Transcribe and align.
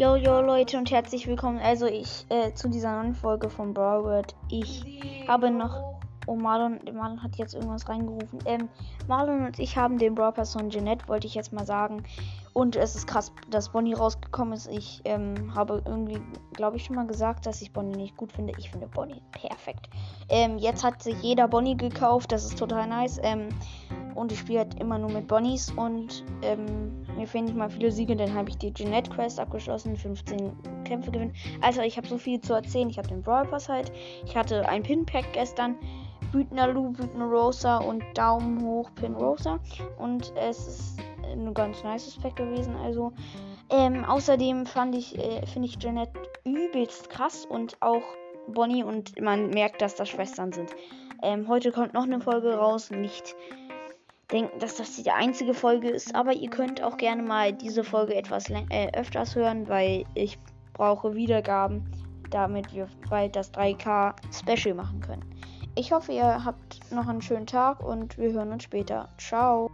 Yo, 0.00 0.16
yo, 0.16 0.40
Leute 0.40 0.78
und 0.78 0.90
herzlich 0.90 1.26
willkommen. 1.26 1.58
Also 1.58 1.84
ich 1.84 2.24
äh, 2.30 2.54
zu 2.54 2.70
dieser 2.70 3.02
neuen 3.02 3.14
Folge 3.14 3.50
von 3.50 3.74
Broward. 3.74 4.34
Ich 4.48 4.82
habe 5.28 5.50
noch. 5.50 6.00
Oh, 6.26 6.36
Marlon, 6.36 6.80
Marlon 6.94 7.22
hat 7.22 7.36
jetzt 7.36 7.54
irgendwas 7.54 7.86
reingerufen. 7.86 8.38
Ähm, 8.46 8.70
Marlon 9.08 9.44
und 9.44 9.58
ich 9.58 9.76
haben 9.76 9.98
den 9.98 10.14
Brawl 10.14 10.32
Pass 10.32 10.54
von 10.54 10.70
Jeanette, 10.70 11.06
wollte 11.06 11.26
ich 11.26 11.34
jetzt 11.34 11.52
mal 11.52 11.66
sagen. 11.66 12.02
Und 12.54 12.76
es 12.76 12.96
ist 12.96 13.08
krass, 13.08 13.30
dass 13.50 13.72
Bonnie 13.72 13.92
rausgekommen 13.92 14.54
ist. 14.54 14.70
Ich 14.70 15.02
ähm, 15.04 15.54
habe 15.54 15.82
irgendwie, 15.84 16.18
glaube 16.54 16.78
ich, 16.78 16.84
schon 16.84 16.96
mal 16.96 17.06
gesagt, 17.06 17.44
dass 17.44 17.60
ich 17.60 17.74
Bonnie 17.74 17.96
nicht 17.96 18.16
gut 18.16 18.32
finde. 18.32 18.54
Ich 18.56 18.70
finde 18.70 18.86
Bonnie 18.86 19.20
perfekt. 19.32 19.90
Ähm, 20.30 20.56
jetzt 20.56 20.82
hat 20.82 21.02
sich 21.02 21.20
jeder 21.20 21.46
Bonnie 21.46 21.76
gekauft. 21.76 22.32
Das 22.32 22.46
ist 22.46 22.58
total 22.58 22.86
nice. 22.86 23.20
Ähm, 23.22 23.50
und 24.14 24.32
ich 24.32 24.38
spiele 24.38 24.60
halt 24.60 24.80
immer 24.80 24.98
nur 24.98 25.10
mit 25.10 25.26
Bonnies 25.26 25.70
und 25.72 26.24
ähm, 26.42 27.06
mir 27.16 27.26
fehlen 27.26 27.46
nicht 27.46 27.56
mal 27.56 27.70
viele 27.70 27.90
Siege, 27.90 28.16
dann 28.16 28.34
habe 28.34 28.50
ich 28.50 28.58
die 28.58 28.72
Jeanette 28.72 29.10
Quest 29.10 29.38
abgeschlossen, 29.38 29.96
15 29.96 30.52
Kämpfe 30.84 31.10
gewinnen. 31.10 31.34
Also 31.60 31.82
ich 31.82 31.96
habe 31.96 32.06
so 32.06 32.18
viel 32.18 32.40
zu 32.40 32.54
erzählen. 32.54 32.88
Ich 32.88 32.98
habe 32.98 33.08
den 33.08 33.22
Brawl 33.22 33.46
Pass 33.46 33.68
halt. 33.68 33.92
Ich 34.24 34.36
hatte 34.36 34.68
ein 34.68 34.82
Pin 34.82 35.04
Pack 35.04 35.26
gestern. 35.32 35.76
Wütender 36.32 36.68
Lu, 36.68 36.96
Wütender 36.96 37.26
Rosa 37.26 37.78
und 37.78 38.02
Daumen 38.14 38.62
hoch 38.62 38.90
Pin 38.94 39.14
Rosa. 39.14 39.58
Und 39.98 40.32
es 40.36 40.66
ist 40.66 41.00
ein 41.30 41.52
ganz 41.54 41.82
nice 41.82 42.16
Pack 42.22 42.36
gewesen. 42.36 42.76
Also 42.76 43.12
ähm, 43.70 44.04
außerdem 44.04 44.66
fand 44.66 44.94
ich, 44.96 45.16
äh, 45.18 45.46
finde 45.46 45.68
ich 45.68 45.78
Jeanette 45.78 46.12
übelst 46.44 47.10
krass 47.10 47.44
und 47.44 47.76
auch 47.80 48.02
Bonnie 48.48 48.82
und 48.82 49.20
man 49.20 49.50
merkt, 49.50 49.80
dass 49.80 49.94
das 49.94 50.08
Schwestern 50.08 50.52
sind. 50.52 50.70
Ähm, 51.22 51.48
heute 51.48 51.70
kommt 51.70 51.94
noch 51.94 52.04
eine 52.04 52.20
Folge 52.20 52.54
raus, 52.54 52.90
nicht 52.90 53.36
denken, 54.32 54.58
dass 54.58 54.76
das 54.76 54.96
die 54.96 55.10
einzige 55.10 55.54
Folge 55.54 55.88
ist, 55.88 56.14
aber 56.14 56.32
ihr 56.32 56.50
könnt 56.50 56.82
auch 56.82 56.96
gerne 56.96 57.22
mal 57.22 57.52
diese 57.52 57.84
Folge 57.84 58.14
etwas 58.14 58.48
äh, 58.50 58.90
öfters 58.92 59.34
hören, 59.34 59.68
weil 59.68 60.04
ich 60.14 60.38
brauche 60.72 61.14
Wiedergaben, 61.14 61.90
damit 62.30 62.72
wir 62.74 62.88
bald 63.08 63.36
das 63.36 63.52
3K 63.52 64.14
Special 64.32 64.74
machen 64.74 65.00
können. 65.00 65.24
Ich 65.76 65.92
hoffe, 65.92 66.12
ihr 66.12 66.44
habt 66.44 66.80
noch 66.90 67.06
einen 67.06 67.22
schönen 67.22 67.46
Tag 67.46 67.84
und 67.84 68.18
wir 68.18 68.32
hören 68.32 68.52
uns 68.52 68.64
später. 68.64 69.08
Ciao. 69.18 69.70